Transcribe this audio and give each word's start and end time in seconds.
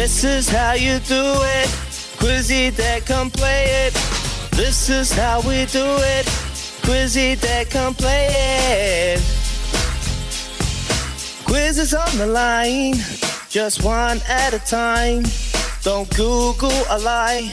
This 0.00 0.22
is 0.22 0.48
how 0.48 0.74
you 0.74 1.00
do 1.00 1.24
it. 1.58 1.68
Quizzy 2.20 2.70
Dagg, 2.70 3.04
come 3.04 3.32
play 3.32 3.64
it. 3.86 3.94
This 4.52 4.88
is 4.88 5.10
how 5.10 5.40
we 5.40 5.66
do 5.66 5.84
it. 6.16 6.24
Quizzy 6.86 7.34
Dagg, 7.40 7.70
come 7.70 7.94
play 7.94 8.28
it. 8.30 9.20
Quiz 11.44 11.78
is 11.78 11.94
on 11.94 12.16
the 12.16 12.28
line, 12.28 12.94
just 13.50 13.82
one 13.82 14.20
at 14.28 14.54
a 14.54 14.60
time. 14.60 15.24
Don't 15.82 16.08
Google 16.16 16.84
a 16.90 16.98
lie. 17.00 17.50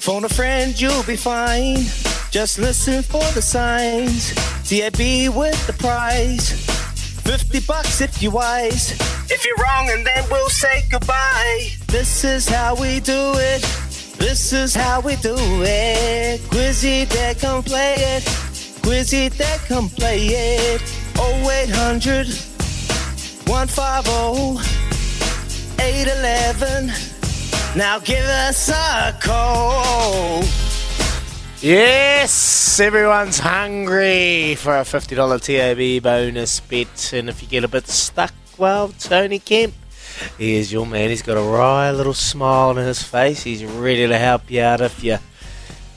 Phone 0.00 0.24
a 0.24 0.28
friend, 0.28 0.78
you'll 0.80 1.04
be 1.04 1.14
fine. 1.14 1.76
Just 2.32 2.58
listen 2.58 3.04
for 3.04 3.22
the 3.32 3.42
signs. 3.42 4.34
TAB 4.68 5.30
with 5.32 5.66
the 5.68 5.74
prize. 5.78 6.50
50 7.22 7.60
bucks 7.60 8.00
if 8.00 8.20
you're 8.20 8.32
wise. 8.32 9.15
If 9.28 9.44
you're 9.44 9.56
wrong, 9.56 9.90
and 9.90 10.06
then 10.06 10.24
we'll 10.30 10.48
say 10.48 10.84
goodbye. 10.90 11.68
This 11.88 12.24
is 12.24 12.48
how 12.48 12.74
we 12.74 13.00
do 13.00 13.32
it. 13.36 13.62
This 14.18 14.52
is 14.52 14.74
how 14.74 15.00
we 15.00 15.16
do 15.16 15.34
it. 15.36 16.40
Quizzy 16.50 17.08
Dagg, 17.08 17.38
come 17.38 17.62
play 17.62 17.94
it. 17.98 18.22
Quizzy 18.82 19.36
Dagg, 19.36 19.60
come 19.68 19.88
play 19.88 20.26
it. 20.26 20.82
0800 21.18 22.26
150 23.46 24.76
811. 25.82 26.92
Now 27.76 27.98
give 27.98 28.24
us 28.24 28.68
a 28.70 29.16
call. 29.20 30.42
Yes, 31.60 32.80
everyone's 32.80 33.38
hungry 33.38 34.54
for 34.56 34.76
a 34.76 34.82
$50 34.82 35.40
TAB 35.42 36.02
bonus 36.02 36.60
bet. 36.60 37.12
And 37.12 37.28
if 37.28 37.42
you 37.42 37.48
get 37.48 37.64
a 37.64 37.68
bit 37.68 37.86
stuck, 37.86 38.32
well, 38.58 38.88
Tony 38.98 39.38
Kemp, 39.38 39.74
He 40.38 40.56
is 40.56 40.72
your 40.72 40.86
man. 40.86 41.10
He's 41.10 41.22
got 41.22 41.36
a 41.36 41.42
wry 41.42 41.90
little 41.90 42.14
smile 42.14 42.70
on 42.70 42.76
his 42.76 43.02
face. 43.02 43.42
He's 43.42 43.64
ready 43.64 44.06
to 44.06 44.18
help 44.18 44.50
you 44.50 44.62
out 44.62 44.80
if 44.80 45.02
you 45.04 45.18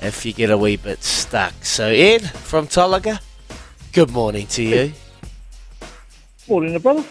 if 0.02 0.26
you 0.26 0.34
get 0.34 0.50
a 0.50 0.58
wee 0.58 0.78
bit 0.78 1.04
stuck. 1.04 1.54
So, 1.66 1.88
Ed 1.88 2.30
from 2.30 2.68
Tolaga, 2.68 3.22
good 3.94 4.12
morning 4.12 4.48
to 4.48 4.64
you. 4.64 4.94
Morning, 6.48 6.78
brother. 6.80 7.04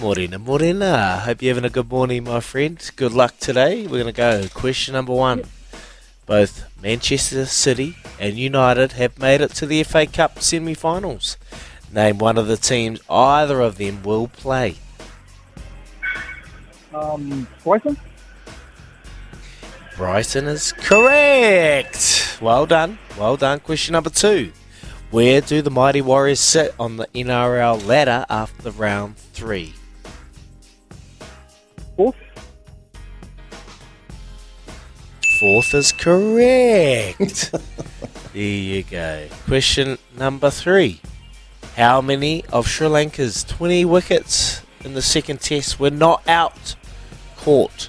Morena, 0.00 0.38
morena. 0.38 1.18
Hope 1.20 1.42
you're 1.42 1.54
having 1.54 1.66
a 1.66 1.72
good 1.72 1.90
morning, 1.90 2.24
my 2.24 2.40
friend. 2.40 2.78
Good 2.96 3.12
luck 3.12 3.38
today. 3.38 3.82
We're 3.82 4.02
going 4.02 4.06
to 4.06 4.12
go 4.12 4.46
question 4.54 4.94
number 4.94 5.12
one. 5.12 5.44
Both 6.26 6.64
Manchester 6.80 7.44
City 7.44 7.96
and 8.18 8.38
United 8.38 8.92
have 8.92 9.18
made 9.18 9.40
it 9.40 9.50
to 9.54 9.66
the 9.66 9.82
FA 9.82 10.06
Cup 10.06 10.40
semi 10.40 10.74
finals. 10.74 11.36
Name 11.92 12.18
one 12.18 12.38
of 12.38 12.46
the 12.46 12.56
teams 12.56 13.00
either 13.10 13.60
of 13.60 13.76
them 13.76 14.02
will 14.02 14.28
play. 14.28 14.76
Um, 16.94 17.48
Brighton. 17.64 17.96
Brighton 19.96 20.46
is 20.46 20.72
correct. 20.72 22.38
Well 22.40 22.66
done. 22.66 22.98
Well 23.18 23.36
done. 23.36 23.60
Question 23.60 23.92
number 23.92 24.10
two. 24.10 24.52
Where 25.10 25.40
do 25.40 25.60
the 25.60 25.70
Mighty 25.70 26.00
Warriors 26.00 26.38
sit 26.40 26.74
on 26.78 26.96
the 26.96 27.06
NRL 27.08 27.84
ladder 27.84 28.24
after 28.30 28.70
round 28.70 29.16
three? 29.16 29.74
Fourth. 31.96 32.16
Fourth 35.40 35.74
is 35.74 35.90
correct. 35.90 37.52
there 38.32 38.42
you 38.42 38.84
go. 38.84 39.26
Question 39.46 39.98
number 40.16 40.50
three. 40.50 41.00
How 41.80 42.02
many 42.02 42.44
of 42.52 42.68
Sri 42.68 42.88
Lanka's 42.88 43.42
20 43.42 43.86
wickets 43.86 44.60
in 44.84 44.92
the 44.92 45.00
second 45.00 45.40
test 45.40 45.80
were 45.80 45.88
not 45.88 46.22
out 46.28 46.76
caught? 47.38 47.88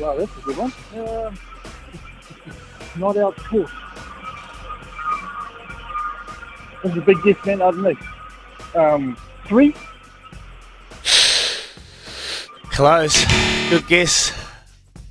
Wow, 0.00 0.16
that's 0.16 0.34
a 0.34 0.40
good 0.40 0.56
one. 0.56 0.72
Um, 0.96 1.38
not 2.96 3.18
out 3.18 3.36
caught. 3.36 3.70
That's 6.82 6.96
a 6.96 7.02
big 7.02 7.22
guess, 7.22 7.44
man. 7.44 7.60
I 7.60 7.70
don't 7.70 7.82
know. 7.82 7.94
Um, 8.74 9.18
three. 9.46 9.74
Close. 12.70 13.26
Good 13.68 13.86
guess. 13.88 14.32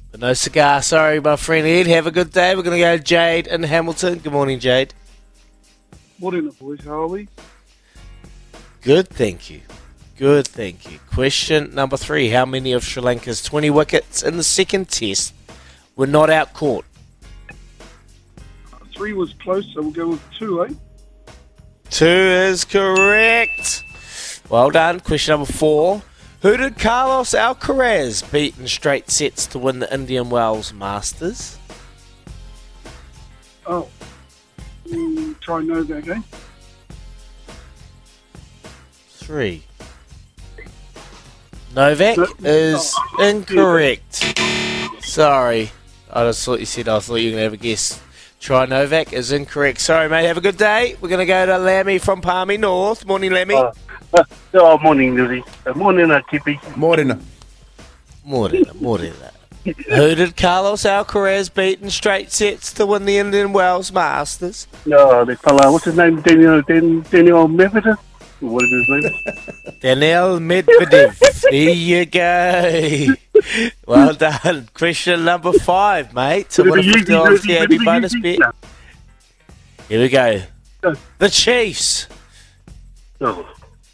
But 0.10 0.22
no 0.22 0.34
cigar. 0.34 0.82
Sorry, 0.82 1.20
my 1.20 1.36
friend 1.36 1.68
Ed. 1.68 1.86
Have 1.86 2.08
a 2.08 2.12
good 2.12 2.32
day. 2.32 2.56
We're 2.56 2.64
going 2.64 2.78
to 2.78 2.84
go 2.84 2.98
Jade 2.98 3.46
and 3.46 3.64
Hamilton. 3.64 4.18
Good 4.18 4.34
morning, 4.34 4.60
Jade. 4.60 4.96
Morning, 6.24 6.50
boys. 6.52 6.80
How 6.86 7.02
are 7.02 7.08
we? 7.08 7.28
Good, 8.80 9.10
thank 9.10 9.50
you. 9.50 9.60
Good, 10.18 10.48
thank 10.48 10.90
you. 10.90 11.00
Question 11.12 11.76
number 11.76 11.98
three. 11.98 12.30
How 12.30 12.46
many 12.46 12.72
of 12.72 12.82
Sri 12.82 13.04
Lanka's 13.04 13.44
20 13.44 13.70
wickets 13.72 14.24
in 14.24 14.38
the 14.38 14.44
second 14.44 14.88
test 14.88 15.34
were 15.98 16.08
not 16.08 16.30
out 16.30 16.54
caught? 16.54 16.86
Three 18.96 19.12
was 19.12 19.34
close, 19.34 19.70
so 19.74 19.82
we'll 19.82 19.92
go 19.92 20.08
with 20.12 20.22
two, 20.40 20.64
eh? 20.64 20.70
Two 21.90 22.06
is 22.06 22.64
correct. 22.64 23.84
Well 24.48 24.70
done. 24.70 25.02
Question 25.02 25.34
number 25.34 25.52
four. 25.52 26.04
Who 26.42 26.56
did 26.56 26.80
Carlos 26.80 27.32
Alcaraz 27.32 28.32
beat 28.32 28.58
in 28.58 28.70
straight 28.70 29.10
sets 29.10 29.46
to 29.48 29.60
win 29.60 29.80
the 29.80 29.94
Indian 29.94 30.30
Wells 30.30 30.72
Masters? 30.72 31.58
Oh. 33.68 33.90
Try 35.44 35.62
Novak, 35.62 36.08
eh? 36.08 36.22
Three. 39.10 39.64
Novak 41.76 42.18
is 42.40 42.96
incorrect. 43.20 44.38
Sorry. 45.02 45.70
I 46.10 46.24
just 46.24 46.46
thought 46.46 46.62
you 46.62 46.66
said 46.66 46.88
I 46.88 47.00
thought 47.00 47.16
you 47.16 47.32
were 47.32 47.32
going 47.32 47.40
to 47.40 47.44
have 47.44 47.54
a 47.54 47.58
guess. 47.58 48.02
Try 48.40 48.68
Novak 48.68 49.12
is 49.12 49.34
incorrect. 49.34 49.82
Sorry, 49.82 50.08
mate. 50.08 50.26
Have 50.28 50.38
a 50.38 50.42
good 50.42 50.56
day. 50.56 50.96
We're 51.02 51.10
going 51.10 51.20
to 51.20 51.26
go 51.26 51.46
to 51.46 51.58
Lammy 51.58 51.98
from 51.98 52.22
Palmy 52.22 52.56
North. 52.56 53.06
Morning, 53.06 53.32
Lammy. 53.32 53.56
Uh, 53.56 53.74
uh, 54.14 54.24
oh, 54.54 54.78
morning, 54.78 55.14
Lily. 55.16 55.44
Uh, 55.66 55.74
morning, 55.74 56.10
uh, 56.10 56.22
Tippy. 56.32 56.58
Morena. 56.78 57.20
Morning, 58.24 58.64
morning. 58.80 59.14
Who 59.88 60.16
did 60.16 60.36
Carlos 60.36 60.84
Alcaraz 60.84 61.54
beat 61.54 61.82
in 61.82 61.90
straight 61.90 62.32
sets 62.32 62.74
to 62.74 62.86
win 62.86 63.06
the 63.06 63.18
Indian 63.18 63.54
Wells 63.54 63.94
Masters? 63.94 64.68
No, 64.86 65.24
the 65.24 65.38
fella, 65.38 65.72
what's 65.72 65.86
his 65.86 65.96
name? 65.96 66.20
Daniel, 66.22 66.62
Dan, 66.64 67.02
Daniel 67.10 67.48
Medvedev? 67.48 67.98
What 68.42 68.64
is 68.66 68.72
his 68.72 68.90
name? 68.90 69.76
Daniel 69.80 70.40
Medvedev. 70.40 71.18
there 71.50 71.70
you 71.70 72.06
go. 72.06 73.16
Well 73.88 74.14
done. 74.14 74.70
Question 74.74 75.26
number 75.26 75.52
five, 75.54 76.14
mate. 76.14 76.52
So 76.52 76.64
what 76.64 76.80
a 76.80 76.82
Really 76.82 76.90
easy, 77.02 77.12
$50 77.12 77.26
really, 77.26 77.40
TAB 77.40 77.70
really 77.70 77.86
bonus 77.86 78.16
bet. 78.22 78.40
Here 79.90 80.00
we 80.00 80.10
go. 80.10 80.42
The 81.18 81.30
Chiefs. 81.30 82.08
No. 83.20 83.46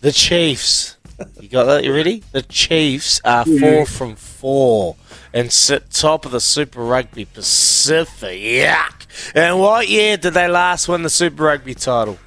The 0.01 0.11
Chiefs. 0.11 0.97
You 1.39 1.49
got 1.49 1.65
that? 1.65 1.83
You 1.83 1.93
ready? 1.93 2.23
The 2.31 2.41
Chiefs 2.41 3.21
are 3.23 3.45
four 3.45 3.85
from 3.85 4.15
four 4.15 4.95
and 5.33 5.51
sit 5.51 5.89
top 5.91 6.25
of 6.25 6.31
the 6.31 6.39
Super 6.39 6.81
Rugby 6.81 7.25
Pacific. 7.25 8.39
Yuck. 8.39 9.07
And 9.35 9.59
what 9.59 9.87
year 9.87 10.17
did 10.17 10.33
they 10.33 10.47
last 10.47 10.87
win 10.87 11.03
the 11.03 11.09
Super 11.09 11.43
Rugby 11.43 11.75
title? 11.75 12.17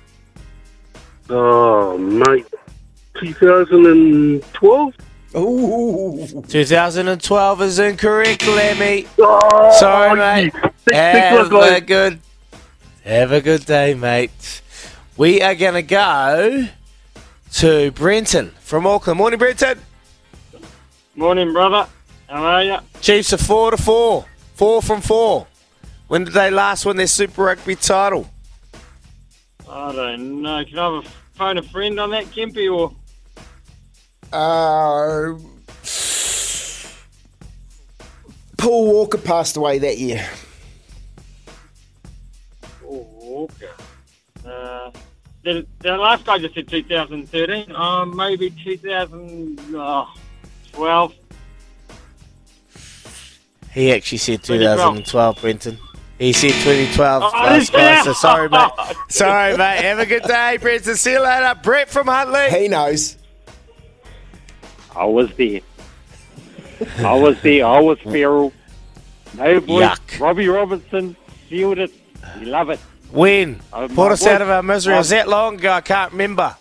Oh, 1.29 1.97
mate. 1.99 2.47
2012? 3.19 4.95
Ooh. 5.37 6.43
2012 6.49 7.63
is 7.63 7.79
incorrect, 7.79 8.47
Lemmy. 8.47 9.07
Oh, 9.19 9.77
Sorry, 9.79 10.19
mate. 10.19 10.55
Have 10.93 11.53
a 11.53 11.81
good, 11.81 12.19
have 13.05 13.33
a 13.33 13.41
good 13.41 13.65
day, 13.65 13.95
mate. 13.95 14.63
We 15.17 15.41
are 15.41 15.55
going 15.55 15.75
to 15.75 15.83
go 15.83 16.69
to 17.55 17.91
Brenton 17.93 18.51
from 18.61 18.87
Auckland. 18.87 19.19
Morning, 19.19 19.39
Brenton. 19.39 19.79
Morning, 21.15 21.53
brother. 21.53 21.87
How 22.29 22.44
are 22.44 22.65
you? 22.65 22.79
Chiefs 23.00 23.32
are 23.32 23.38
four 23.38 23.71
to 23.73 23.76
four, 23.76 24.25
four 24.55 24.81
from 24.82 25.00
four. 25.00 25.47
When 26.09 26.25
did 26.25 26.32
they 26.35 26.50
last 26.50 26.87
win 26.87 26.97
their 26.97 27.06
Super 27.06 27.44
Rugby 27.44 27.76
title? 27.76 28.29
I 29.69 29.93
don't 29.93 30.43
know. 30.43 30.65
Can 30.65 30.79
I 30.79 30.85
have 30.94 31.05
a 31.05 31.09
phone 31.35 31.59
a 31.59 31.62
friend 31.62 31.99
on 32.00 32.11
that, 32.11 32.25
Kempy, 32.26 32.71
or 32.73 32.93
Uh, 34.32 35.38
Paul 38.56 38.93
Walker 38.93 39.19
passed 39.19 39.56
away 39.56 39.79
that 39.81 39.99
year. 39.99 40.26
oh, 42.85 43.06
Walker? 43.21 43.71
Uh, 44.47 44.91
the, 45.44 45.67
the 45.81 45.97
last 45.97 46.25
guy 46.25 46.39
just 46.39 46.55
said 46.55 46.69
2013. 46.69 47.73
Uh, 47.75 48.05
maybe 48.06 48.50
2012. 48.50 51.15
He 53.73 53.93
actually 53.93 54.19
said 54.19 54.43
2012. 54.43 54.79
2012, 55.06 55.41
Brenton. 55.41 55.79
He 56.19 56.33
said 56.33 56.50
2012 56.50 57.23
Oh, 57.23 57.27
last 57.43 57.73
guy, 57.73 58.03
so 58.05 58.12
sorry, 58.12 58.49
mate. 58.49 58.71
Sorry, 59.09 59.56
mate. 59.56 59.83
Have 59.83 59.99
a 59.99 60.06
good 60.06 60.23
day, 60.23 60.56
Brenton. 60.61 60.94
See 60.94 61.12
you 61.12 61.21
later. 61.21 61.59
Brett 61.62 61.91
from 61.91 62.06
Huntly. 62.06 62.49
He 62.50 62.69
knows. 62.69 63.19
I 64.95 65.05
was 65.05 65.33
there. 65.35 65.61
I 66.99 67.15
was 67.15 67.41
there. 67.43 67.67
I 67.67 67.81
was 67.81 67.99
feral. 68.00 68.53
No 69.37 69.61
boy. 69.61 69.83
Yuck. 69.83 70.21
Robbie 70.21 70.49
Robertson 70.49 71.17
sealed 71.49 71.79
it. 71.79 71.91
We 72.38 72.47
love 72.47 72.71
it. 72.71 72.79
When? 73.12 73.61
Oh, 73.73 73.88
Put 73.88 74.12
us 74.12 74.25
boy. 74.25 74.31
out 74.31 74.43
of 74.43 74.49
our 74.49 74.62
misery. 74.62 74.94
Was 74.94 75.11
that 75.11 75.29
long 75.29 75.56
ago? 75.56 75.70
I 75.73 75.82
can't 75.82 76.12
remember. 76.12 76.56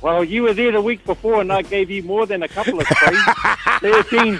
Well, 0.00 0.22
you 0.22 0.42
were 0.42 0.54
there 0.54 0.70
the 0.70 0.80
week 0.80 1.04
before, 1.04 1.40
and 1.40 1.52
I 1.52 1.62
gave 1.62 1.90
you 1.90 2.02
more 2.04 2.24
than 2.26 2.42
a 2.44 2.48
couple 2.48 2.78
of 2.80 2.86
sprays. 2.86 3.18
Thirteen. 3.80 4.38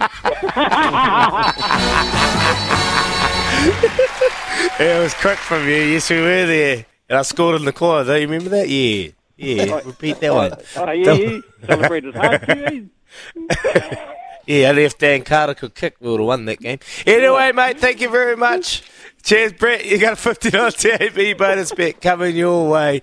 Yeah, 4.78 4.78
it 4.78 5.02
was 5.02 5.14
quick 5.14 5.38
from 5.38 5.64
you. 5.66 5.74
Yes, 5.74 6.10
we 6.10 6.20
were 6.20 6.46
there. 6.46 6.86
And 7.08 7.18
I 7.18 7.22
scored 7.22 7.56
in 7.56 7.64
the 7.64 7.72
corner. 7.72 8.04
Do 8.04 8.20
you 8.20 8.28
remember 8.28 8.50
that? 8.50 8.68
Yeah. 8.68 9.08
Yeah, 9.36 9.80
oh, 9.82 9.86
repeat 9.86 10.20
that 10.20 10.34
one. 10.34 10.52
Oh, 10.52 10.84
oh 10.84 10.90
yeah, 10.90 11.12
yeah. 11.12 11.40
Celebrate 11.66 12.04
his 12.04 12.14
heart. 12.14 12.44
yeah. 12.46 14.14
Yeah, 14.48 14.70
only 14.70 14.84
if 14.84 14.96
Dan 14.96 15.22
Carter 15.24 15.52
could 15.52 15.74
kick, 15.74 15.96
we 16.00 16.10
would 16.10 16.20
have 16.20 16.26
won 16.26 16.46
that 16.46 16.58
game. 16.58 16.78
Anyway, 17.06 17.52
mate, 17.52 17.78
thank 17.78 18.00
you 18.00 18.08
very 18.08 18.34
much. 18.34 18.82
Cheers, 19.22 19.52
Brett. 19.54 19.84
You 19.84 19.98
got 19.98 20.14
a 20.14 20.16
$50 20.16 21.32
TAB 21.32 21.36
bonus 21.38 21.72
bet 21.72 22.00
coming 22.00 22.34
your 22.36 22.70
way. 22.70 22.96